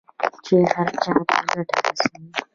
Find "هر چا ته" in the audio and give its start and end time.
0.71-1.37